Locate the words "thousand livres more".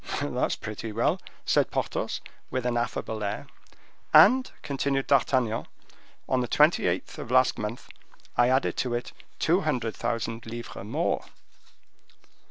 9.95-11.25